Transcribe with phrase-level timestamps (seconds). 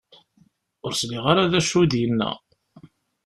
[0.85, 2.31] Ur sliɣ ara d acu i d-yenna.